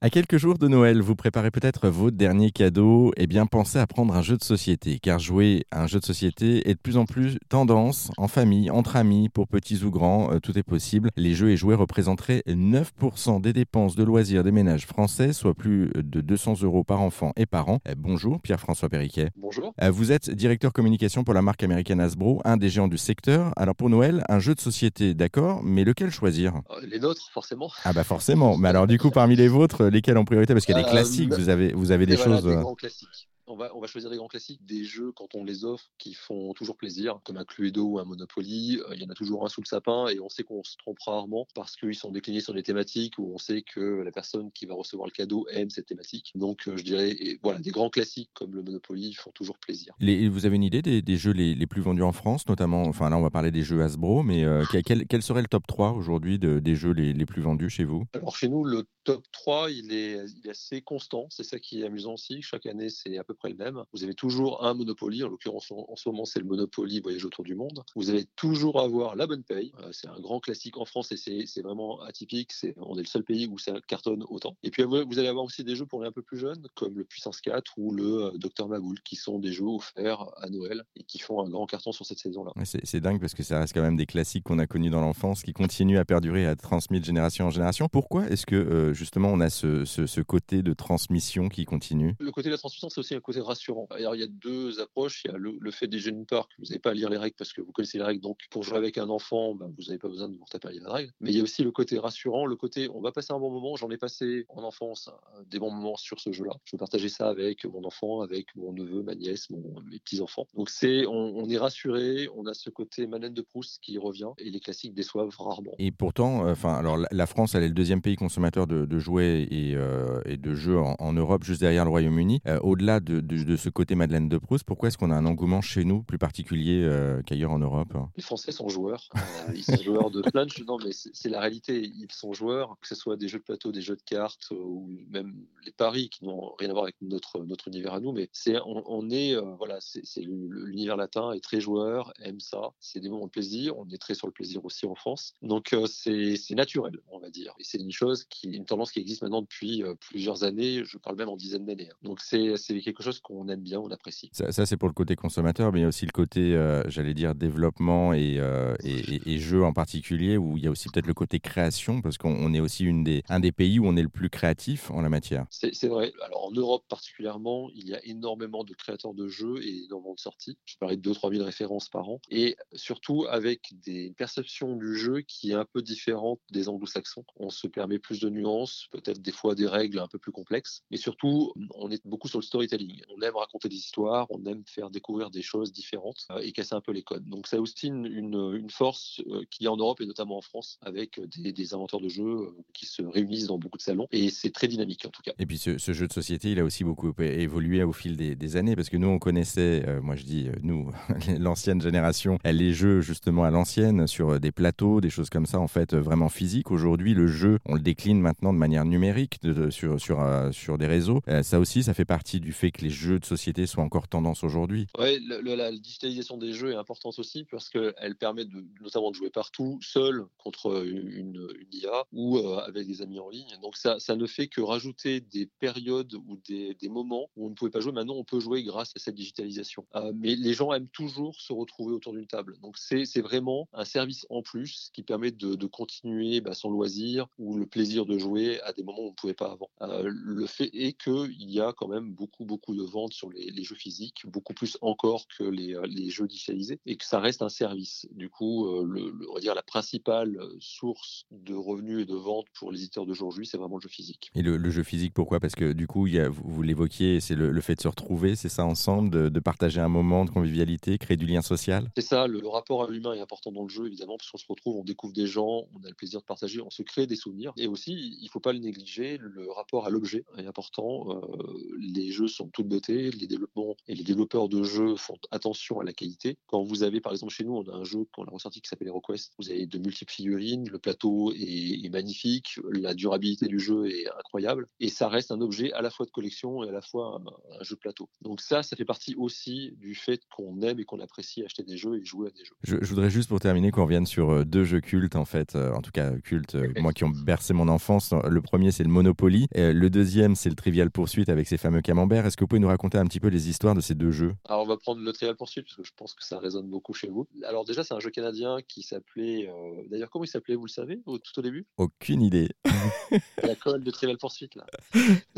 À 0.00 0.10
quelques 0.10 0.36
jours 0.36 0.58
de 0.58 0.68
Noël, 0.68 1.02
vous 1.02 1.16
préparez 1.16 1.50
peut-être 1.50 1.88
votre 1.88 2.16
dernier 2.16 2.52
cadeau. 2.52 3.10
Eh 3.16 3.26
bien, 3.26 3.46
pensez 3.46 3.80
à 3.80 3.86
prendre 3.88 4.14
un 4.14 4.22
jeu 4.22 4.36
de 4.36 4.44
société, 4.44 5.00
car 5.00 5.18
jouer 5.18 5.64
à 5.72 5.82
un 5.82 5.86
jeu 5.88 5.98
de 5.98 6.04
société 6.04 6.70
est 6.70 6.74
de 6.74 6.78
plus 6.78 6.96
en 6.96 7.04
plus 7.04 7.36
tendance, 7.48 8.12
en 8.16 8.28
famille, 8.28 8.70
entre 8.70 8.94
amis, 8.94 9.28
pour 9.28 9.48
petits 9.48 9.82
ou 9.82 9.90
grands, 9.90 10.30
euh, 10.32 10.38
tout 10.38 10.56
est 10.56 10.62
possible. 10.62 11.10
Les 11.16 11.34
jeux 11.34 11.50
et 11.50 11.56
jouets 11.56 11.74
représenteraient 11.74 12.44
9% 12.46 13.40
des 13.40 13.52
dépenses 13.52 13.96
de 13.96 14.04
loisirs 14.04 14.44
des 14.44 14.52
ménages 14.52 14.86
français, 14.86 15.32
soit 15.32 15.52
plus 15.54 15.90
de 15.96 16.20
200 16.20 16.62
euros 16.62 16.84
par 16.84 17.00
enfant 17.00 17.32
et 17.34 17.46
par 17.46 17.68
an. 17.68 17.80
Euh, 17.88 17.94
bonjour, 17.98 18.40
Pierre-François 18.40 18.88
Perriquet. 18.88 19.30
Bonjour. 19.36 19.74
Euh, 19.82 19.90
Vous 19.90 20.12
êtes 20.12 20.30
directeur 20.30 20.72
communication 20.72 21.24
pour 21.24 21.34
la 21.34 21.42
marque 21.42 21.64
américaine 21.64 21.98
Hasbro, 22.00 22.40
un 22.44 22.56
des 22.56 22.68
géants 22.68 22.86
du 22.86 22.98
secteur. 22.98 23.50
Alors 23.56 23.74
pour 23.74 23.90
Noël, 23.90 24.22
un 24.28 24.38
jeu 24.38 24.54
de 24.54 24.60
société, 24.60 25.14
d'accord, 25.14 25.60
mais 25.64 25.82
lequel 25.82 26.12
choisir? 26.12 26.54
Euh, 26.70 26.86
Les 26.88 27.00
nôtres, 27.00 27.28
forcément. 27.34 27.68
Ah 27.82 27.92
bah 27.92 28.04
forcément. 28.04 28.56
Mais 28.56 28.68
alors 28.68 28.86
du 28.86 28.96
coup, 28.96 29.10
parmi 29.10 29.34
les 29.34 29.48
vôtres, 29.48 29.87
lesquels 29.90 30.18
en 30.18 30.24
priorité 30.24 30.52
Parce 30.54 30.64
qu'il 30.66 30.74
y 30.76 30.78
a 30.78 30.82
des 30.82 30.88
Euh, 30.88 30.92
classiques, 30.92 31.32
vous 31.32 31.48
avez, 31.48 31.72
vous 31.72 31.90
avez 31.92 32.06
des 32.06 32.16
voilà, 32.16 32.36
choses... 32.36 32.44
des 32.44 32.52
euh, 32.56 32.60
grands 32.60 32.74
classiques. 32.74 33.28
On 33.50 33.56
va, 33.56 33.74
on 33.74 33.80
va 33.80 33.86
choisir 33.86 34.10
des 34.10 34.18
grands 34.18 34.28
classiques, 34.28 34.62
des 34.66 34.84
jeux 34.84 35.10
quand 35.12 35.34
on 35.34 35.42
les 35.42 35.64
offre 35.64 35.86
qui 35.96 36.12
font 36.12 36.52
toujours 36.52 36.76
plaisir, 36.76 37.18
comme 37.24 37.38
un 37.38 37.46
Cluedo 37.46 37.82
ou 37.92 37.98
un 37.98 38.04
Monopoly. 38.04 38.78
Euh, 38.90 38.94
Il 38.94 39.00
y 39.00 39.06
en 39.06 39.08
a 39.08 39.14
toujours 39.14 39.42
un 39.46 39.48
sous 39.48 39.62
le 39.62 39.66
sapin 39.66 40.06
et 40.08 40.20
on 40.20 40.28
sait 40.28 40.42
qu'on 40.42 40.62
se 40.62 40.76
trompe 40.76 40.98
rarement 40.98 41.46
parce 41.54 41.74
qu'ils 41.74 41.94
sont 41.94 42.10
déclinés 42.12 42.42
sur 42.42 42.52
des 42.52 42.62
thématiques 42.62 43.14
où 43.18 43.32
on 43.32 43.38
sait 43.38 43.62
que 43.62 44.02
la 44.02 44.10
personne 44.12 44.52
qui 44.52 44.66
va 44.66 44.74
recevoir 44.74 45.06
le 45.06 45.12
cadeau 45.12 45.46
aime 45.50 45.70
cette 45.70 45.86
thématique. 45.86 46.30
Donc 46.34 46.68
euh, 46.68 46.76
je 46.76 46.82
dirais, 46.84 47.08
et 47.12 47.38
voilà, 47.42 47.58
des 47.58 47.70
grands 47.70 47.88
classiques 47.88 48.28
comme 48.34 48.54
le 48.54 48.62
Monopoly 48.62 49.14
font 49.14 49.30
toujours 49.30 49.56
plaisir. 49.58 49.94
Les- 49.98 50.28
vous 50.28 50.44
avez 50.44 50.56
une 50.56 50.62
idée 50.64 50.82
des, 50.82 51.00
des 51.00 51.16
jeux 51.16 51.32
les, 51.32 51.54
les 51.54 51.66
plus 51.66 51.80
vendus 51.80 52.02
en 52.02 52.12
France, 52.12 52.46
notamment, 52.48 52.82
enfin 52.82 53.08
là 53.08 53.16
on 53.16 53.22
va 53.22 53.30
parler 53.30 53.50
des 53.50 53.62
jeux 53.62 53.82
Hasbro, 53.82 54.22
mais 54.22 54.44
euh, 54.44 54.62
quel, 54.70 54.82
quel- 54.82 55.06
quel 55.06 55.22
serait 55.22 55.40
le 55.40 55.48
top 55.48 55.66
3 55.66 55.92
aujourd'hui 55.92 56.38
de- 56.38 56.58
des 56.58 56.76
jeux 56.76 56.92
les, 56.92 57.14
les 57.14 57.24
plus 57.24 57.40
vendus 57.40 57.70
chez 57.70 57.84
vous? 57.84 58.04
Alors 58.12 58.36
chez 58.36 58.50
nous, 58.50 58.62
le 58.62 58.84
top 59.08 59.24
3, 59.32 59.70
il 59.70 59.90
est, 59.94 60.20
assez 60.50 60.82
constant. 60.82 61.28
C'est 61.30 61.42
ça 61.42 61.58
qui 61.58 61.80
est 61.80 61.86
amusant 61.86 62.12
aussi. 62.12 62.42
Chaque 62.42 62.66
année, 62.66 62.90
c'est 62.90 63.16
à 63.16 63.24
peu 63.24 63.32
près 63.32 63.48
le 63.48 63.56
même. 63.56 63.82
Vous 63.94 64.04
avez 64.04 64.12
toujours 64.12 64.66
un 64.66 64.74
Monopoly. 64.74 65.24
En 65.24 65.28
l'occurrence, 65.28 65.70
en, 65.70 65.96
ce 65.96 66.10
moment, 66.10 66.26
c'est 66.26 66.40
le 66.40 66.44
Monopoly 66.44 67.00
Voyage 67.00 67.24
autour 67.24 67.42
du 67.42 67.54
monde. 67.54 67.82
Vous 67.96 68.10
allez 68.10 68.26
toujours 68.36 68.82
avoir 68.82 69.16
la 69.16 69.26
bonne 69.26 69.44
paye. 69.44 69.72
Euh, 69.80 69.88
c'est 69.92 70.08
un 70.08 70.20
grand 70.20 70.40
classique 70.40 70.76
en 70.76 70.84
France 70.84 71.10
et 71.12 71.46
c'est 71.46 71.62
vraiment 71.62 72.02
atypique. 72.02 72.52
On 72.76 72.96
est 72.96 73.02
le 73.02 73.06
seul 73.06 73.24
pays 73.24 73.46
où 73.46 73.56
ça 73.56 73.80
cartonne 73.86 74.24
autant. 74.28 74.58
Et 74.62 74.70
puis 74.70 74.82
vous, 74.82 75.18
allez 75.18 75.28
avoir 75.28 75.46
aussi 75.46 75.64
des 75.64 75.74
jeux 75.74 75.86
pour 75.86 76.02
les 76.02 76.08
un 76.08 76.12
peu 76.12 76.22
plus 76.22 76.38
jeunes, 76.38 76.66
comme 76.74 76.98
le 76.98 77.04
Puissance 77.04 77.40
4 77.40 77.74
ou 77.78 77.92
le 77.92 78.24
euh, 78.24 78.30
Docteur 78.36 78.68
Maboul, 78.68 79.00
qui 79.04 79.16
sont 79.16 79.38
des 79.38 79.52
jeux 79.52 79.64
offerts 79.64 80.26
à 80.36 80.50
Noël 80.50 80.84
et 80.96 81.04
qui 81.04 81.18
font 81.18 81.40
un 81.40 81.48
grand 81.48 81.64
carton 81.64 81.92
sur 81.92 82.04
cette 82.04 82.18
saison-là. 82.18 82.52
C'est 82.64 83.00
dingue 83.00 83.20
parce 83.20 83.34
que 83.34 83.42
ça 83.42 83.58
reste 83.60 83.72
quand 83.72 83.82
même 83.82 83.96
des 83.96 84.06
classiques 84.06 84.44
qu'on 84.44 84.58
a 84.58 84.66
connus 84.66 84.90
dans 84.90 85.00
l'enfance 85.00 85.42
qui 85.42 85.54
continuent 85.54 85.98
à 85.98 86.04
perdurer 86.04 86.42
et 86.42 86.46
à 86.46 86.56
transmis 86.56 87.00
de 87.00 87.06
génération 87.06 87.46
en 87.46 87.50
génération. 87.50 87.88
Pourquoi 87.90 88.26
est-ce 88.26 88.44
que 88.44 88.56
euh, 88.56 88.97
justement 88.98 89.28
on 89.32 89.40
a 89.40 89.48
ce, 89.50 89.84
ce- 89.84 90.06
ce 90.06 90.20
côté 90.20 90.62
de 90.62 90.72
transmission 90.74 91.48
qui 91.48 91.64
continue 91.64 92.14
Le 92.20 92.30
côté 92.32 92.48
de 92.48 92.54
la 92.54 92.58
transmission, 92.58 92.88
c'est 92.90 92.98
aussi 93.00 93.14
un 93.14 93.20
côté 93.20 93.40
rassurant. 93.40 93.86
Alors, 93.90 94.14
il 94.14 94.20
y 94.20 94.24
a 94.24 94.26
deux 94.26 94.80
approches. 94.80 95.22
Il 95.24 95.30
y 95.30 95.34
a 95.34 95.38
le, 95.38 95.56
le 95.60 95.70
fait 95.70 95.86
d'une 95.86 96.26
part 96.26 96.48
que 96.48 96.54
vous 96.58 96.64
n'avez 96.64 96.78
pas 96.78 96.90
à 96.90 96.94
lire 96.94 97.08
les 97.10 97.16
règles 97.16 97.36
parce 97.38 97.52
que 97.52 97.60
vous 97.60 97.72
connaissez 97.72 97.98
les 97.98 98.04
règles. 98.04 98.20
Donc, 98.20 98.38
pour 98.50 98.62
jouer 98.64 98.76
avec 98.78 98.98
un 98.98 99.08
enfant, 99.08 99.54
ben, 99.54 99.72
vous 99.76 99.84
n'avez 99.84 99.98
pas 99.98 100.08
besoin 100.08 100.28
de 100.28 100.34
vous 100.36 100.44
taper 100.50 100.68
à 100.68 100.70
lire 100.72 100.82
les 100.86 100.92
règles. 100.92 101.12
Mais 101.20 101.30
il 101.30 101.36
y 101.36 101.40
a 101.40 101.42
aussi 101.42 101.62
le 101.62 101.70
côté 101.70 101.98
rassurant, 101.98 102.46
le 102.46 102.56
côté 102.56 102.88
on 102.92 103.00
va 103.00 103.12
passer 103.12 103.32
un 103.32 103.38
bon 103.38 103.50
moment. 103.50 103.76
J'en 103.76 103.90
ai 103.90 103.96
passé 103.98 104.44
en 104.48 104.62
enfance 104.62 105.08
euh, 105.38 105.42
des 105.50 105.58
bons 105.58 105.70
moments 105.70 105.96
sur 105.96 106.18
ce 106.20 106.32
jeu-là. 106.32 106.52
Je 106.64 106.76
partager 106.76 107.08
ça 107.08 107.28
avec 107.28 107.64
mon 107.64 107.84
enfant, 107.84 108.20
avec 108.20 108.54
mon 108.56 108.72
neveu, 108.72 109.02
ma 109.02 109.14
nièce, 109.14 109.50
mon, 109.50 109.62
mes 109.90 109.98
petits-enfants. 109.98 110.46
Donc, 110.54 110.70
c'est, 110.70 111.06
on, 111.06 111.12
on 111.36 111.48
est 111.48 111.58
rassuré. 111.58 112.28
On 112.36 112.46
a 112.46 112.54
ce 112.54 112.70
côté 112.70 113.06
manette 113.06 113.34
de 113.34 113.42
Proust 113.42 113.78
qui 113.82 113.98
revient 113.98 114.30
et 114.38 114.50
les 114.50 114.60
classiques 114.60 114.94
déçoivent 114.94 115.34
rarement. 115.38 115.72
Et 115.78 115.90
pourtant, 115.90 116.46
euh, 116.46 116.54
alors 116.64 116.96
la, 116.96 117.08
la 117.10 117.26
France, 117.26 117.54
elle 117.54 117.62
est 117.64 117.68
le 117.68 117.74
deuxième 117.74 118.00
pays 118.02 118.16
consommateur 118.16 118.66
de, 118.66 118.84
de 118.88 118.98
jouets 118.98 119.46
et, 119.50 119.74
euh, 119.74 120.22
de 120.24 120.54
jeux 120.54 120.78
en, 120.78 121.12
Europe, 121.12 121.44
juste 121.44 121.60
derrière 121.60 121.84
le 121.84 121.90
Royaume-Uni. 121.90 122.40
Euh, 122.46 122.58
Au-delà 122.60 123.00
de, 123.00 123.56
ce 123.56 123.68
côté 123.68 123.94
Madeleine 123.94 124.28
de 124.28 124.38
Proust, 124.38 124.64
pourquoi 124.64 124.88
est-ce 124.88 124.98
qu'on 124.98 125.10
a 125.10 125.14
un 125.14 125.26
engouement 125.26 125.60
chez 125.60 125.84
nous 125.84 126.02
plus 126.02 126.18
particulier 126.18 126.82
euh, 126.82 127.22
qu'ailleurs 127.22 127.52
en 127.52 127.58
Europe? 127.58 127.92
Les 128.16 128.22
Français 128.22 128.52
sont 128.52 128.68
joueurs. 128.68 129.08
Ils 129.54 129.64
sont 129.64 129.82
joueurs 129.82 130.10
de 130.10 130.22
plein 130.22 130.44
de 130.44 130.50
jeux. 130.50 130.64
Non, 130.64 130.78
mais 130.84 130.90
c'est 130.92 131.28
la 131.28 131.40
réalité. 131.40 131.80
Ils 131.80 132.10
sont 132.10 132.32
joueurs, 132.32 132.76
que 132.80 132.88
ce 132.88 132.94
soit 132.94 133.16
des 133.16 133.28
jeux 133.28 133.38
de 133.38 133.44
plateau, 133.44 133.72
des 133.72 133.80
jeux 133.80 133.96
de 133.96 134.02
cartes, 134.02 134.50
ou 134.50 134.88
même 135.10 135.34
les 135.64 135.72
paris 135.72 136.08
qui 136.08 136.24
n'ont 136.24 136.52
rien 136.58 136.70
à 136.70 136.72
voir 136.72 136.84
avec 136.84 136.96
notre, 137.00 137.42
univers 137.66 137.94
à 137.94 138.00
nous. 138.00 138.12
Mais 138.12 138.30
on, 138.64 139.10
est, 139.10 139.34
voilà, 139.58 139.78
c'est 139.80 140.20
l'univers 140.20 140.96
latin 140.96 141.32
est 141.32 141.40
très 141.40 141.60
joueur, 141.60 142.12
aime 142.22 142.40
ça. 142.40 142.70
C'est 142.80 143.00
des 143.00 143.08
moments 143.08 143.26
de 143.26 143.30
plaisir. 143.30 143.76
On 143.76 143.88
est 143.90 143.98
très 143.98 144.14
sur 144.14 144.26
le 144.26 144.32
plaisir 144.32 144.64
aussi 144.64 144.86
en 144.86 144.94
France. 144.94 145.34
Donc 145.42 145.74
c'est 145.86 146.38
naturel, 146.54 146.98
on 147.10 147.18
va 147.18 147.30
dire. 147.30 147.54
Et 147.58 147.64
c'est 147.64 147.78
une 147.78 147.92
chose 147.92 148.24
qui, 148.24 148.48
une 148.48 148.64
tendance 148.64 148.77
qui 148.86 149.00
existe 149.00 149.22
maintenant 149.22 149.42
depuis 149.42 149.82
euh, 149.82 149.94
plusieurs 150.00 150.44
années. 150.44 150.82
Je 150.84 150.98
parle 150.98 151.16
même 151.16 151.28
en 151.28 151.36
dizaines 151.36 151.64
d'années. 151.66 151.88
hein. 151.90 151.96
Donc 152.02 152.20
c'est 152.20 152.54
quelque 152.80 153.02
chose 153.02 153.20
qu'on 153.20 153.48
aime 153.48 153.60
bien, 153.62 153.80
on 153.80 153.90
apprécie. 153.90 154.30
Ça, 154.32 154.52
ça, 154.52 154.66
c'est 154.66 154.76
pour 154.76 154.88
le 154.88 154.94
côté 154.94 155.16
consommateur, 155.16 155.72
mais 155.72 155.80
il 155.80 155.82
y 155.82 155.84
a 155.84 155.88
aussi 155.88 156.06
le 156.06 156.12
côté, 156.12 156.54
euh, 156.54 156.82
j'allais 156.88 157.14
dire, 157.14 157.34
développement 157.34 158.12
et, 158.12 158.36
euh, 158.38 158.74
et, 158.84 159.14
et- 159.14 159.32
et 159.34 159.38
jeu 159.38 159.64
en 159.64 159.72
particulier, 159.72 160.36
où 160.36 160.56
il 160.56 160.64
y 160.64 160.66
a 160.66 160.70
aussi 160.70 160.88
peut-être 160.88 161.06
le 161.06 161.14
côté 161.14 161.40
création, 161.40 162.00
parce 162.02 162.18
qu'on 162.18 162.34
on 162.34 162.52
est 162.54 162.60
aussi 162.60 162.84
une 162.84 163.04
des, 163.04 163.22
un 163.28 163.40
des 163.40 163.52
pays 163.52 163.78
où 163.78 163.86
on 163.86 163.96
est 163.96 164.02
le 164.02 164.08
plus 164.08 164.30
créatif 164.30 164.90
en 164.90 165.00
la 165.00 165.08
matière. 165.08 165.46
C'est 165.50 165.88
vrai. 165.88 166.12
Alors 166.24 166.46
en 166.46 166.52
Europe 166.52 166.84
particulièrement, 166.88 167.70
il 167.74 167.88
y 167.88 167.94
a 167.94 168.04
énormément 168.04 168.64
de 168.64 168.74
créateurs 168.74 169.14
de 169.14 169.28
jeux 169.28 169.62
et 169.64 169.84
énormément 169.84 170.14
de 170.14 170.20
sorties. 170.20 170.56
Je 170.64 170.76
parlais 170.78 170.96
de 170.96 171.02
2-3 171.02 171.30
000 171.32 171.44
références 171.44 171.88
par 171.88 172.08
an. 172.08 172.20
Et 172.30 172.56
surtout 172.74 173.26
avec 173.28 173.72
des 173.84 174.12
perceptions 174.16 174.76
du 174.76 174.96
jeu 174.96 175.20
qui 175.22 175.50
est 175.50 175.54
un 175.54 175.64
peu 175.72 175.82
différente 175.82 176.40
des 176.52 176.68
anglo-saxons. 176.68 177.24
On 177.36 177.50
se 177.50 177.66
permet 177.66 177.98
plus 177.98 178.20
de 178.20 178.28
nuances, 178.28 178.48
peut-être 178.90 179.20
des 179.20 179.32
fois 179.32 179.54
des 179.54 179.66
règles 179.66 179.98
un 179.98 180.08
peu 180.08 180.18
plus 180.18 180.32
complexes. 180.32 180.82
Mais 180.90 180.96
surtout, 180.96 181.52
on 181.74 181.90
est 181.90 182.04
beaucoup 182.06 182.28
sur 182.28 182.38
le 182.38 182.44
storytelling. 182.44 183.02
On 183.16 183.20
aime 183.22 183.36
raconter 183.36 183.68
des 183.68 183.76
histoires, 183.76 184.26
on 184.30 184.44
aime 184.46 184.62
faire 184.66 184.90
découvrir 184.90 185.30
des 185.30 185.42
choses 185.42 185.72
différentes 185.72 186.26
euh, 186.32 186.40
et 186.40 186.52
casser 186.52 186.74
un 186.74 186.80
peu 186.80 186.92
les 186.92 187.02
codes. 187.02 187.24
Donc 187.28 187.46
c'est 187.46 187.58
aussi 187.58 187.88
une, 187.88 188.06
une- 188.06 188.54
une 188.54 188.70
force 188.70 189.20
euh, 189.28 189.44
qu'il 189.50 189.64
y 189.64 189.66
a 189.66 189.72
en 189.72 189.76
Europe 189.76 190.00
et 190.00 190.06
notamment 190.06 190.38
en 190.38 190.42
France 190.42 190.78
avec 190.82 191.20
des, 191.36 191.74
inventeurs 191.74 192.00
de 192.00 192.08
jeux 192.08 192.22
euh, 192.24 192.56
qui 192.72 192.86
se 192.86 193.02
réunissent 193.02 193.46
dans 193.46 193.58
beaucoup 193.58 193.78
de 193.78 193.82
salons. 193.82 194.06
Et 194.12 194.30
c'est 194.30 194.50
très 194.50 194.68
dynamique 194.68 195.04
en 195.06 195.10
tout 195.10 195.22
cas. 195.22 195.32
Et 195.38 195.46
puis 195.46 195.58
ce, 195.58 195.76
jeu 195.78 196.06
de 196.06 196.12
société, 196.12 196.52
il 196.52 196.60
a 196.60 196.64
aussi 196.64 196.84
beaucoup 196.84 197.12
évolué 197.20 197.82
au 197.82 197.92
fil 197.92 198.16
des, 198.16 198.56
années, 198.56 198.76
parce 198.76 198.88
que 198.88 198.96
nous, 198.96 199.08
on 199.08 199.18
connaissait, 199.18 200.00
moi 200.00 200.16
je 200.16 200.24
dis 200.24 200.48
nous, 200.62 200.90
l'ancienne 201.38 201.80
génération, 201.80 202.38
les 202.44 202.72
jeux 202.72 203.00
justement 203.00 203.44
à 203.44 203.50
l'ancienne, 203.50 204.06
sur 204.06 204.40
des 204.40 204.52
plateaux, 204.52 205.00
des 205.00 205.10
choses 205.10 205.28
comme 205.28 205.46
ça, 205.46 205.58
en 205.58 205.68
fait, 205.68 205.94
vraiment 205.94 206.28
physiques. 206.28 206.70
Aujourd'hui, 206.70 207.14
le 207.14 207.26
jeu, 207.26 207.58
on 207.66 207.74
le 207.74 207.80
décline 207.80 208.20
maintenant 208.20 208.47
de 208.52 208.58
manière 208.58 208.84
numérique 208.84 209.38
sur, 209.70 210.00
sur, 210.00 210.20
euh, 210.20 210.50
sur 210.52 210.78
des 210.78 210.86
réseaux. 210.86 211.20
Euh, 211.28 211.42
ça 211.42 211.58
aussi, 211.58 211.82
ça 211.82 211.94
fait 211.94 212.04
partie 212.04 212.40
du 212.40 212.52
fait 212.52 212.70
que 212.70 212.82
les 212.82 212.90
jeux 212.90 213.18
de 213.18 213.24
société 213.24 213.66
soient 213.66 213.84
encore 213.84 214.08
tendance 214.08 214.44
aujourd'hui. 214.44 214.86
Le- 214.98 215.54
la 215.54 215.72
digitalisation 215.72 216.36
des 216.36 216.52
jeux 216.52 216.72
est 216.72 216.76
importante 216.76 217.18
aussi 217.18 217.44
parce 217.50 217.68
qu'elle 217.68 218.16
permet 218.18 218.44
notamment 218.80 219.10
de 219.10 219.16
jouer 219.16 219.30
partout, 219.30 219.78
seul 219.82 220.24
contre 220.36 220.84
une, 220.86 221.48
IA 221.72 222.04
ou 222.12 222.38
euh, 222.38 222.58
avec 222.58 222.86
des 222.86 223.02
amis 223.02 223.18
en 223.18 223.28
ligne. 223.28 223.48
Donc 223.62 223.76
ça, 223.76 223.98
ne 224.16 224.26
fait 224.26 224.48
que 224.48 224.60
rajouter 224.60 225.20
des 225.20 225.46
périodes 225.46 226.14
ou 226.14 226.38
des, 226.48 226.76
moments 226.88 227.28
où 227.36 227.46
on 227.46 227.50
ne 227.50 227.54
pouvait 227.54 227.70
pas 227.70 227.80
jouer. 227.80 227.92
Maintenant, 227.92 228.14
on 228.14 228.24
peut 228.24 228.40
jouer 228.40 228.62
grâce 228.62 228.92
à 228.96 228.98
cette 228.98 229.14
digitalisation. 229.14 229.86
Mais 230.14 230.34
les 230.34 230.54
gens 230.54 230.72
aiment 230.72 230.88
toujours 230.88 231.40
se 231.40 231.52
retrouver 231.52 231.94
autour 231.94 232.12
d'une 232.12 232.26
table. 232.26 232.56
Donc 232.62 232.76
c'est 232.78 233.20
vraiment 233.20 233.68
un 233.72 233.84
service 233.84 234.26
en 234.30 234.42
plus 234.42 234.90
qui 234.92 235.02
permet 235.02 235.30
de, 235.30 235.54
de 235.54 235.66
continuer 235.66 236.40
bah, 236.40 236.54
son 236.54 236.70
loisir 236.70 237.26
ou 237.38 237.56
le 237.56 237.66
plaisir 237.66 238.06
de 238.06 238.18
jouer 238.18 238.37
à 238.62 238.72
des 238.72 238.82
moments 238.82 239.02
où 239.02 239.06
on 239.06 239.10
ne 239.10 239.14
pouvait 239.14 239.34
pas 239.34 239.50
avant. 239.52 239.70
Euh, 239.82 240.08
le 240.10 240.46
fait 240.46 240.70
est 240.74 240.92
qu'il 240.92 241.50
y 241.50 241.60
a 241.60 241.72
quand 241.72 241.88
même 241.88 242.12
beaucoup, 242.12 242.44
beaucoup 242.44 242.74
de 242.74 242.82
ventes 242.82 243.12
sur 243.12 243.30
les, 243.30 243.50
les 243.50 243.62
jeux 243.62 243.74
physiques, 243.74 244.22
beaucoup 244.26 244.54
plus 244.54 244.76
encore 244.80 245.26
que 245.36 245.44
les, 245.44 245.74
euh, 245.74 245.86
les 245.86 246.10
jeux 246.10 246.26
digitalisés, 246.26 246.78
et 246.86 246.96
que 246.96 247.04
ça 247.04 247.20
reste 247.20 247.42
un 247.42 247.48
service. 247.48 248.06
Du 248.12 248.28
coup, 248.28 248.66
euh, 248.66 248.84
le, 248.84 249.10
le- 249.10 249.30
on 249.30 249.34
va 249.34 249.40
dire 249.40 249.54
la 249.54 249.62
principale 249.62 250.38
source 250.60 251.24
de 251.30 251.54
revenus 251.54 252.02
et 252.02 252.06
de 252.06 252.14
ventes 252.14 252.46
pour 252.54 252.72
les 252.72 252.80
éditeurs 252.80 253.06
d'aujourd'hui, 253.06 253.46
c'est 253.46 253.58
vraiment 253.58 253.76
le 253.76 253.82
jeu 253.82 253.88
physique. 253.88 254.30
Et 254.34 254.42
le, 254.42 254.56
le 254.56 254.70
jeu 254.70 254.82
physique, 254.82 255.14
pourquoi? 255.14 255.40
Parce 255.40 255.54
que 255.54 255.72
du 255.72 255.86
coup, 255.86 256.06
il 256.06 256.14
y 256.14 256.18
a, 256.18 256.28
vous, 256.28 256.42
vous 256.44 256.62
l'évoquiez, 256.62 257.20
c'est 257.20 257.34
le, 257.34 257.60
fait 257.60 257.74
de 257.74 257.80
se 257.80 257.88
retrouver, 257.88 258.36
c'est 258.36 258.48
ça 258.48 258.64
ensemble, 258.64 259.10
de, 259.10 259.28
de 259.28 259.40
partager 259.40 259.80
un 259.80 259.88
moment 259.88 260.24
de 260.24 260.30
convivialité, 260.30 260.98
créer 260.98 261.16
du 261.16 261.26
lien 261.26 261.42
social? 261.42 261.90
C'est 261.96 262.02
ça, 262.02 262.26
le, 262.26 262.40
le 262.40 262.48
rapport 262.48 262.84
à 262.84 262.90
l'humain 262.90 263.14
est 263.14 263.20
important 263.20 263.52
dans 263.52 263.62
le 263.62 263.68
jeu, 263.68 263.86
évidemment, 263.86 264.16
parce 264.16 264.30
qu'on 264.30 264.38
se 264.38 264.46
retrouve, 264.48 264.76
on 264.76 264.84
découvre 264.84 265.12
des 265.12 265.26
gens, 265.26 265.64
on 265.74 265.84
a 265.84 265.88
le 265.88 265.94
plaisir 265.94 266.20
de 266.20 266.24
partager, 266.24 266.60
on 266.60 266.70
se 266.70 266.82
crée 266.82 267.06
des 267.06 267.16
souvenirs. 267.16 267.52
Et 267.56 267.66
aussi, 267.66 268.18
il 268.28 268.30
ne 268.30 268.32
faut 268.32 268.40
pas 268.40 268.52
le 268.52 268.58
négliger, 268.58 269.16
le 269.18 269.50
rapport 269.50 269.86
à 269.86 269.90
l'objet 269.90 270.22
est 270.36 270.46
important. 270.46 271.06
Euh, 271.08 271.54
les 271.80 272.10
jeux 272.10 272.28
sont 272.28 272.44
de 272.44 272.50
toute 272.50 272.68
beauté, 272.68 273.10
les 273.10 273.26
développements 273.26 273.74
et 273.86 273.94
les 273.94 274.04
développeurs 274.04 274.50
de 274.50 274.62
jeux 274.62 274.96
font 274.96 275.16
attention 275.30 275.80
à 275.80 275.84
la 275.84 275.94
qualité. 275.94 276.36
Quand 276.46 276.62
vous 276.62 276.82
avez, 276.82 277.00
par 277.00 277.12
exemple, 277.12 277.32
chez 277.32 277.44
nous, 277.44 277.54
on 277.54 277.66
a 277.70 277.74
un 277.74 277.84
jeu 277.84 278.00
qu'on 278.12 278.24
a 278.24 278.30
ressorti 278.30 278.60
qui 278.60 278.68
s'appelle 278.68 278.88
HeroQuest. 278.88 279.32
Vous 279.38 279.50
avez 279.50 279.64
de 279.64 279.78
multiples 279.78 280.12
figurines, 280.12 280.68
le 280.68 280.78
plateau 280.78 281.32
est, 281.32 281.84
est 281.84 281.88
magnifique, 281.88 282.60
la 282.70 282.92
durabilité 282.92 283.46
du 283.46 283.58
jeu 283.58 283.90
est 283.90 284.06
incroyable, 284.18 284.68
et 284.78 284.88
ça 284.90 285.08
reste 285.08 285.32
un 285.32 285.40
objet 285.40 285.72
à 285.72 285.80
la 285.80 285.88
fois 285.88 286.04
de 286.04 286.10
collection 286.10 286.62
et 286.64 286.68
à 286.68 286.72
la 286.72 286.82
fois 286.82 287.22
un, 287.50 287.60
un 287.60 287.62
jeu 287.62 287.76
plateau. 287.76 288.10
Donc 288.20 288.42
ça, 288.42 288.62
ça 288.62 288.76
fait 288.76 288.84
partie 288.84 289.14
aussi 289.14 289.72
du 289.78 289.94
fait 289.94 290.20
qu'on 290.36 290.60
aime 290.60 290.80
et 290.80 290.84
qu'on 290.84 291.00
apprécie 291.00 291.42
acheter 291.42 291.62
des 291.62 291.78
jeux 291.78 291.98
et 291.98 292.04
jouer 292.04 292.28
à 292.28 292.30
des 292.32 292.44
jeux. 292.44 292.54
Je, 292.62 292.76
je 292.82 292.88
voudrais 292.90 293.08
juste 293.08 293.30
pour 293.30 293.40
terminer 293.40 293.70
qu'on 293.70 293.84
revienne 293.84 294.04
sur 294.04 294.30
euh, 294.30 294.44
deux 294.44 294.64
jeux 294.64 294.80
cultes, 294.80 295.16
en 295.16 295.24
fait, 295.24 295.54
euh, 295.54 295.72
en 295.72 295.80
tout 295.80 295.92
cas 295.92 296.12
cultes, 296.18 296.56
moi 296.78 296.92
qui 296.92 297.04
ont 297.04 297.10
bercé 297.10 297.54
mon 297.54 297.68
enfance. 297.68 298.12
Le 298.28 298.40
premier, 298.40 298.72
c'est 298.72 298.84
le 298.84 298.90
Monopoly. 298.90 299.48
le 299.54 299.88
deuxième, 299.88 300.34
c'est 300.34 300.48
le 300.48 300.54
Trivial 300.56 300.90
Poursuite 300.90 301.28
avec 301.28 301.46
ses 301.46 301.58
fameux 301.58 301.80
camemberts. 301.80 302.26
Est-ce 302.26 302.36
que 302.36 302.44
vous 302.44 302.48
pouvez 302.48 302.60
nous 302.60 302.68
raconter 302.68 302.98
un 302.98 303.06
petit 303.06 303.20
peu 303.20 303.28
les 303.28 303.48
histoires 303.48 303.74
de 303.74 303.80
ces 303.80 303.94
deux 303.94 304.10
jeux? 304.10 304.34
Alors, 304.46 304.62
on 304.62 304.66
va 304.66 304.76
prendre 304.76 305.00
le 305.00 305.12
Trivial 305.12 305.36
Poursuite 305.36 305.66
parce 305.66 305.76
que 305.76 305.84
je 305.84 305.92
pense 305.96 306.14
que 306.14 306.24
ça 306.24 306.38
résonne 306.38 306.68
beaucoup 306.68 306.94
chez 306.94 307.08
vous. 307.08 307.26
Alors, 307.44 307.64
déjà, 307.64 307.84
c'est 307.84 307.94
un 307.94 308.00
jeu 308.00 308.10
canadien 308.10 308.58
qui 308.66 308.82
s'appelait. 308.82 309.48
Euh, 309.48 309.82
d'ailleurs, 309.90 310.10
comment 310.10 310.24
il 310.24 310.28
s'appelait, 310.28 310.54
vous 310.54 310.66
le 310.66 310.70
savez, 310.70 311.00
au, 311.06 311.18
tout 311.18 311.38
au 311.38 311.42
début? 311.42 311.66
Aucune 311.76 312.22
idée. 312.22 312.48
La 313.42 313.54
colle 313.54 313.82
de 313.82 313.90
Trivial 313.90 314.18
Poursuite, 314.18 314.54
là. 314.54 314.66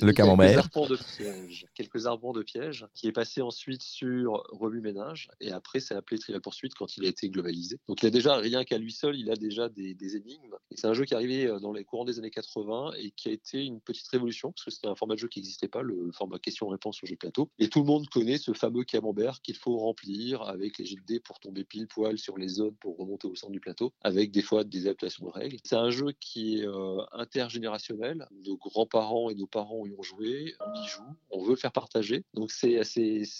Le 0.00 0.12
camembert. 0.12 0.71
Quelques 0.71 0.91
de 0.91 0.97
piège. 0.97 1.67
Quelques 1.75 2.06
arpents 2.06 2.33
de 2.33 2.43
piège 2.43 2.87
qui 2.94 3.06
est 3.06 3.12
passé 3.12 3.43
ensuite 3.43 3.83
sur 3.83 4.43
Revue 4.50 4.81
Ménage 4.81 5.31
et 5.41 5.53
après, 5.53 5.81
c'est 5.81 5.94
appelé 5.94 6.19
Trivial 6.19 6.41
Poursuite 6.41 6.75
quand 6.75 6.97
il 6.97 7.05
a 7.05 7.09
été 7.09 7.29
globalisé. 7.29 7.79
Donc, 7.88 8.03
il 8.03 8.06
a 8.06 8.11
déjà, 8.11 8.37
rien 8.37 8.65
qu'à 8.65 8.79
lui 8.79 8.93
seul, 8.93 9.17
il 9.17 9.31
a 9.31 9.37
déjà 9.37 9.69
des, 9.69 9.94
des 9.94 10.17
énigmes. 10.17 10.56
Et 10.71 10.76
c'est 10.76 10.87
un 10.87 10.94
jeu 10.94 11.05
qui 11.05 11.15
est 11.15 11.17
arrivé 11.17 11.47
euh, 11.47 11.59
dans 11.59 11.73
les 11.73 11.85
courants 11.85 12.05
des 12.05 12.19
années 12.19 12.31
80 12.31 12.70
et 12.99 13.11
qui 13.13 13.29
a 13.29 13.33
été 13.33 13.65
une 13.65 13.81
petite 13.81 14.09
révolution 14.09 14.53
parce 14.53 14.65
que 14.65 14.71
c'était 14.71 14.89
un 14.89 14.95
format 14.95 15.15
de 15.15 15.21
jeu 15.21 15.29
qui 15.29 15.41
n'existait 15.41 15.69
pas, 15.69 15.83
le 15.83 16.11
format 16.13 16.39
question-réponse 16.39 16.97
sur 16.97 17.07
jeu 17.07 17.17
plateau. 17.17 17.51
Et 17.59 17.69
tout 17.69 17.81
le 17.81 17.87
monde 17.87 18.09
connaît 18.09 18.39
ce 18.39 18.53
fameux 18.53 18.85
camembert 18.85 19.41
qu'il 19.43 19.57
faut 19.57 19.79
remplir 19.79 20.43
avec 20.43 20.79
les 20.79 20.87
jets 20.87 20.97
de 20.97 21.05
dés 21.07 21.21
pour 21.21 21.41
tomber 21.41 21.65
pile 21.65 21.87
poil 21.87 22.19
sur 22.19 22.37
les 22.37 22.49
zones 22.49 22.75
pour 22.77 22.97
remonter 22.97 23.29
au 23.29 23.35
centre 23.35 23.53
du 23.53 23.61
plateau, 23.61 23.93
avec 24.03 24.31
des 24.31 24.43
fois 24.43 24.65
des 24.65 24.87
adaptations 24.87 25.27
de 25.27 25.31
règles. 25.31 25.59
C'est 25.65 25.77
un 25.77 25.91
jeu 25.91 26.13
qui 26.19 26.59
est 26.59 26.67
euh, 26.67 27.03
intergénérationnel. 27.13 28.27
Nos 28.45 28.57
grands-parents 28.57 29.31
et 29.31 29.35
nos 29.35 29.47
parents 29.47 29.87
y 29.87 29.93
ont 29.93 30.03
joué, 30.03 30.55
on 30.61 30.81
y 30.81 30.87
joue, 30.87 31.03
on 31.31 31.43
veut 31.43 31.51
le 31.51 31.57
faire 31.57 31.73
partager. 31.73 32.25
Donc 32.35 32.51
c'est 32.51 32.81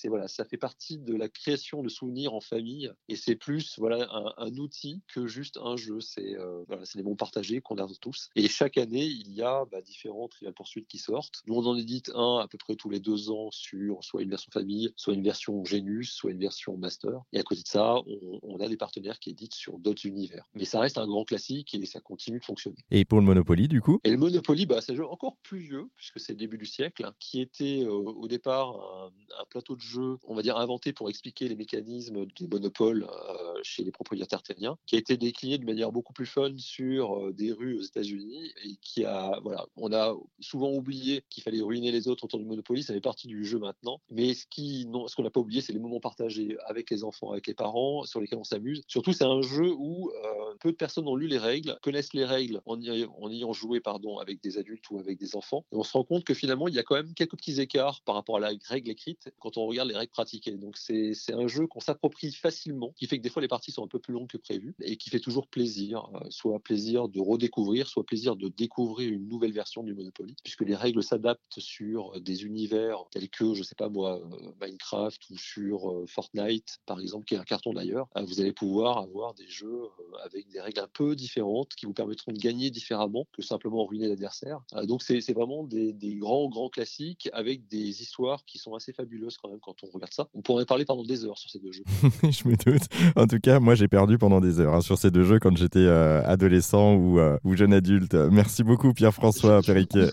voilà, 0.06 0.29
ça 0.29 0.44
fait 0.44 0.56
partie 0.56 0.99
de 0.99 1.15
la 1.15 1.29
création 1.29 1.82
de 1.82 1.88
souvenirs 1.88 2.35
en 2.35 2.41
famille 2.41 2.91
et 3.09 3.17
c'est 3.17 3.37
plus 3.37 3.79
voilà 3.79 4.09
un, 4.37 4.56
outil 4.56 5.03
que 5.12 5.27
juste 5.27 5.59
un 5.62 5.77
jeu. 5.77 6.00
C'est 6.00 6.37
euh, 6.37 6.65
voilà, 6.67 6.85
c'est 6.85 6.99
des 6.99 7.05
bons 7.05 7.17
partagés 7.17 7.61
qu'on 7.61 7.77
a 7.77 7.87
tous. 8.00 8.31
Et 8.37 8.49
chaque 8.49 8.79
année, 8.79 9.06
il 9.20 9.32
y 9.32 9.43
a 9.43 9.64
bah, 9.70 9.81
différents 9.81 10.28
trivial 10.28 10.55
poursuites 10.55 10.87
qui 10.87 10.99
sortent. 10.99 11.43
Nous 11.46 11.55
on 11.55 11.67
en 11.67 11.76
édite 11.76 12.11
un 12.14 12.38
à 12.38 12.49
peu 12.49 12.58
près 12.58 12.76
tous 12.76 12.90
les 12.90 13.00
deux 13.00 13.31
ans 13.31 13.50
sur 13.50 14.02
soit 14.02 14.22
une 14.22 14.31
version 14.31 14.50
famille, 14.52 14.93
soit 14.96 15.14
une 15.14 15.22
version 15.22 15.64
Genius, 15.64 16.12
soit 16.12 16.32
une 16.32 16.40
version 16.40 16.76
Master. 16.76 17.22
Et 17.32 17.38
à 17.38 17.43
côté 17.43 17.62
de 17.62 17.69
ça, 17.69 17.96
on, 18.43 18.61
a 18.61 18.69
des 18.69 18.76
partenaires 18.76 19.19
qui 19.19 19.31
éditent 19.31 19.55
sur 19.55 19.78
d'autres 19.78 20.06
univers. 20.06 20.44
Mais 20.55 20.64
ça 20.64 20.81
reste 20.81 20.99
un 20.99 21.06
grand 21.06 21.25
classique 21.25 21.75
et 21.75 21.87
ça 21.87 22.00
continue 22.00 22.38
de 22.38 22.44
fonctionner. 22.44 22.76
Et 22.90 23.05
pour 23.05 23.20
le 23.20 23.25
Monopoly, 23.25 23.69
du 23.69 23.81
coup? 23.81 24.00
Et 24.05 24.11
le 24.11 24.17
Monopoly, 24.17 24.67
bah, 24.67 24.81
c'est 24.81 24.93
un 24.93 24.96
jeu 24.96 25.06
encore 25.06 25.37
plus 25.43 25.58
vieux, 25.58 25.88
puisque 25.96 26.20
c'est 26.20 26.32
le 26.32 26.38
début 26.38 26.58
du 26.58 26.67
siècle, 26.67 27.05
hein, 27.05 27.14
qui 27.19 27.40
était 27.40 27.84
euh, 27.84 27.90
au 27.90 28.28
départ 28.28 29.11
un, 29.38 29.44
plateau 29.49 29.75
de 29.75 29.81
jeu, 29.81 30.19
on 30.25 30.34
va 30.34 30.43
dire, 30.43 30.56
inventé 30.56 30.93
pour 30.93 31.08
expliquer 31.08 31.49
les 31.49 31.56
mécanismes 31.56 32.26
des 32.26 32.46
monopoles 32.46 33.05
euh, 33.05 33.50
chez 33.62 33.84
les 33.84 33.92
propriétaires 33.92 34.42
terriens, 34.42 34.76
qui 34.86 34.96
a 34.96 34.98
été 34.98 35.16
décliné 35.16 35.58
de 35.58 35.64
manière 35.64 35.92
beaucoup 35.92 36.12
plus 36.12 36.26
fun 36.26 36.52
sur 36.56 37.18
euh, 37.18 37.32
des 37.32 37.52
rues 37.52 37.78
aux 37.78 37.82
États-Unis 37.82 38.52
et 38.64 38.76
qui 38.80 39.04
a, 39.04 39.38
voilà, 39.42 39.66
on 39.76 39.92
a 39.92 40.14
souvent 40.40 40.72
oublié 40.72 41.24
qu'il 41.30 41.42
fallait 41.42 41.60
ruiner 41.60 41.92
les 41.92 42.08
autres 42.08 42.24
autour 42.24 42.38
du 42.38 42.44
Monopoly, 42.44 42.82
ça 42.82 42.92
fait 42.92 43.00
partie 43.00 43.28
du 43.28 43.44
jeu 43.44 43.58
maintenant. 43.58 44.00
Mais 44.10 44.34
ce 44.34 44.46
qui, 44.46 44.86
non, 44.86 45.06
qu'on 45.14 45.22
n'a 45.22 45.30
pas 45.30 45.40
oublié, 45.40 45.60
c'est 45.60 45.72
les 45.72 45.78
moments 45.78 46.00
partagés 46.00 46.56
avec 46.66 46.90
les 46.90 47.04
enfants, 47.04 47.32
avec 47.32 47.46
les 47.46 47.54
parents, 47.54 48.04
sur 48.04 48.20
lesquels 48.20 48.38
on 48.38 48.44
s'amuse. 48.44 48.82
Surtout, 48.86 49.12
c'est 49.12 49.24
un 49.24 49.42
jeu 49.42 49.70
où 49.76 50.10
euh, 50.10 50.54
peu 50.60 50.70
de 50.70 50.76
personnes 50.76 51.08
ont 51.08 51.16
lu 51.16 51.26
les 51.26 51.38
règles, 51.38 51.76
connaissent 51.82 52.14
les 52.14 52.24
règles 52.24 52.60
en, 52.66 52.76
en 52.76 53.30
ayant 53.30 53.52
joué 53.52 53.80
pardon, 53.80 54.18
avec 54.18 54.42
des 54.42 54.58
adultes 54.58 54.88
ou 54.90 54.98
avec 54.98 55.18
des 55.18 55.36
enfants. 55.36 55.64
Et 55.72 55.76
on 55.76 55.82
se 55.82 55.92
rend 55.92 56.04
compte 56.04 56.24
que 56.24 56.34
finalement, 56.34 56.68
il 56.68 56.74
y 56.74 56.78
a 56.78 56.82
quand 56.82 56.94
même 56.94 57.14
quelques 57.14 57.36
petits 57.36 57.60
écarts 57.60 58.00
par 58.04 58.14
rapport 58.14 58.36
à 58.36 58.40
la 58.40 58.50
règle 58.68 58.90
écrite 58.90 59.32
quand 59.38 59.56
on 59.56 59.66
regarde 59.66 59.88
les 59.88 59.96
règles 59.96 60.12
pratiquées. 60.12 60.56
Donc, 60.56 60.76
c'est 60.76 61.14
un 61.32 61.46
jeu 61.46 61.66
qu'on 61.66 61.80
s'approprie 61.80 62.32
facilement, 62.32 62.92
qui 62.96 63.06
fait 63.06 63.18
que 63.18 63.22
des 63.22 63.30
fois, 63.30 63.42
les 63.42 63.48
parties 63.50 63.73
sont 63.73 63.85
un 63.85 63.88
peu 63.88 63.99
plus 63.99 64.14
longues 64.14 64.29
que 64.29 64.38
prévu 64.38 64.75
et 64.82 64.97
qui 64.97 65.11
fait 65.11 65.20
toujours 65.20 65.47
plaisir, 65.47 66.08
euh, 66.14 66.26
soit 66.31 66.58
plaisir 66.58 67.08
de 67.08 67.20
redécouvrir, 67.20 67.87
soit 67.88 68.05
plaisir 68.05 68.37
de 68.37 68.49
découvrir 68.49 69.12
une 69.12 69.29
nouvelle 69.29 69.52
version 69.52 69.82
du 69.82 69.94
Monopoly, 69.94 70.37
puisque 70.43 70.62
les 70.62 70.75
règles 70.75 71.02
s'adaptent 71.02 71.58
sur 71.58 72.20
des 72.20 72.44
univers 72.44 73.05
tels 73.11 73.29
que, 73.29 73.55
je 73.55 73.62
sais 73.62 73.75
pas 73.75 73.88
moi, 73.88 74.20
euh, 74.20 74.52
Minecraft 74.62 75.20
ou 75.31 75.37
sur 75.37 76.05
Fortnite, 76.06 76.81
par 76.87 77.00
exemple, 77.00 77.26
qui 77.26 77.35
est 77.35 77.38
un 77.38 77.44
carton 77.44 77.73
d'ailleurs, 77.73 78.08
euh, 78.17 78.23
vous 78.23 78.41
allez 78.41 78.52
pouvoir 78.52 78.99
avoir 78.99 79.35
des 79.35 79.49
jeux 79.49 79.67
euh, 79.67 80.25
avec 80.25 80.49
des 80.49 80.61
règles 80.61 80.81
un 80.81 80.88
peu 80.93 81.17
différentes 81.17 81.75
qui 81.75 81.87
vous 81.87 81.93
permettront 81.93 82.32
de 82.32 82.38
gagner 82.38 82.70
différemment 82.70 83.26
que 83.32 83.43
simplement 83.43 83.85
ruiner 83.85 84.08
l'adversaire. 84.08 84.61
Euh, 84.75 84.87
donc 84.87 85.03
c'est 85.03 85.32
vraiment 85.32 85.64
des, 85.64 85.94
grands, 86.17 86.49
grands 86.49 86.69
classiques 86.69 87.29
avec 87.32 87.67
des 87.69 88.03
histoires 88.03 88.44
qui 88.44 88.58
sont 88.58 88.75
assez 88.75 88.93
fabuleuses 88.93 89.37
quand 89.37 89.50
même 89.50 89.61
quand 89.61 89.76
on 89.82 89.91
regarde 89.91 90.12
ça. 90.12 90.29
On 90.35 90.43
pourrait 90.43 90.67
parler 90.67 90.85
pendant 90.85 91.05
des 91.05 91.25
heures 91.25 91.38
sur 91.38 91.50
ces 91.50 91.58
deux 91.58 91.73
jeux. 91.73 91.85
je 92.23 92.49
me 92.49 92.56
doute. 92.56 92.82
En 93.17 93.26
tout 93.26 93.39
cas, 93.40 93.60
moi 93.60 93.75
j'ai 93.75 93.88
perdu 93.88 94.19
pendant 94.19 94.40
des 94.40 94.60
heures 94.60 94.75
hein, 94.75 94.81
sur 94.81 94.98
ces 94.98 95.10
deux 95.10 95.25
jeux 95.25 95.38
quand 95.38 95.56
j'étais 95.56 95.87
adolescent 95.87 96.94
ou, 96.94 97.20
ou, 97.44 97.56
jeune 97.56 97.72
adulte. 97.72 98.14
Merci 98.14 98.62
beaucoup 98.62 98.92
Pierre-François 98.92 99.62
Périquet. 99.62 100.10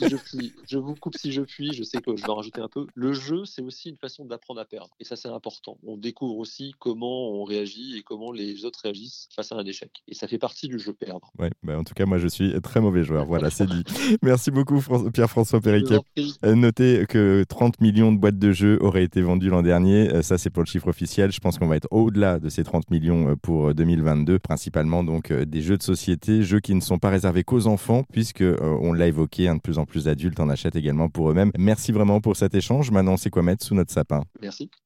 je, 0.00 0.16
je 0.68 0.78
vous 0.78 0.94
coupe 0.94 1.16
si 1.16 1.32
je 1.32 1.42
puis, 1.42 1.72
je 1.72 1.82
sais 1.82 1.98
que 2.00 2.16
je 2.16 2.24
vais 2.24 2.32
rajouter 2.32 2.60
un 2.60 2.68
peu. 2.68 2.86
Le 2.94 3.12
jeu, 3.12 3.44
c'est 3.44 3.62
aussi 3.62 3.90
une 3.90 3.96
façon 3.96 4.24
d'apprendre 4.24 4.60
à 4.60 4.64
perdre. 4.64 4.90
Et 5.00 5.04
ça, 5.04 5.16
c'est 5.16 5.28
important. 5.28 5.78
On 5.86 5.96
découvre 5.96 6.38
aussi 6.38 6.74
comment 6.78 7.30
on 7.30 7.44
réagit 7.44 7.96
et 7.96 8.02
comment 8.02 8.32
les 8.32 8.64
autres 8.64 8.80
réagissent 8.82 9.28
face 9.34 9.52
à 9.52 9.56
un 9.56 9.64
échec. 9.64 9.90
Et 10.06 10.14
ça 10.14 10.28
fait 10.28 10.38
partie 10.38 10.68
du 10.68 10.78
jeu 10.78 10.92
perdre. 10.92 11.30
Ouais, 11.38 11.50
bah 11.62 11.78
en 11.78 11.84
tout 11.84 11.94
cas, 11.94 12.06
moi, 12.06 12.18
je 12.18 12.28
suis 12.28 12.60
très 12.60 12.80
mauvais 12.80 13.04
joueur. 13.04 13.26
Voilà, 13.26 13.50
c'est 13.50 13.66
dit. 13.66 13.84
Merci 14.22 14.50
beaucoup, 14.50 14.82
Pierre-François 15.12 15.60
Périquet. 15.60 15.98
Euh, 16.44 16.54
notez 16.54 17.06
que 17.08 17.44
30 17.48 17.80
millions 17.80 18.12
de 18.12 18.18
boîtes 18.18 18.38
de 18.38 18.52
jeux 18.52 18.78
auraient 18.80 19.04
été 19.04 19.22
vendues 19.22 19.50
l'an 19.50 19.62
dernier. 19.62 20.12
Euh, 20.12 20.22
ça, 20.22 20.38
c'est 20.38 20.50
pour 20.50 20.62
le 20.62 20.68
chiffre 20.68 20.88
officiel. 20.88 21.32
Je 21.32 21.40
pense 21.40 21.58
qu'on 21.58 21.66
va 21.66 21.76
être 21.76 21.88
au-delà 21.90 22.38
de 22.38 22.48
ces 22.48 22.64
30 22.68 22.90
millions 22.90 23.30
euh, 23.30 23.36
pour 23.36 23.74
2022. 23.74 24.38
Principalement, 24.38 25.02
donc, 25.02 25.32
des 25.32 25.62
jeux 25.62 25.76
de 25.76 25.82
société, 25.82 26.42
jeux 26.42 26.60
qui 26.60 26.74
ne 26.74 26.80
sont 26.80 26.98
pas 26.98 27.08
réservés 27.10 27.44
qu'aux 27.44 27.66
enfants, 27.66 28.04
puisque 28.12 28.44
on 28.60 28.92
l'a 28.92 29.08
évoqué, 29.08 29.48
un 29.48 29.56
de 29.56 29.60
plus 29.60 29.78
en 29.78 29.84
plus 29.84 30.04
d'adultes 30.04 30.40
en 30.40 30.48
achètent 30.48 30.76
également 30.76 31.08
pour 31.08 31.30
eux-mêmes. 31.30 31.50
Merci 31.58 31.92
vraiment 31.92 32.20
pour 32.20 32.36
cet 32.36 32.54
échange. 32.54 32.90
Maintenant, 32.90 33.16
c'est 33.16 33.30
quoi 33.30 33.42
mettre 33.42 33.64
sous 33.64 33.74
notre 33.74 33.92
sapin? 33.92 34.22
Merci. 34.42 34.70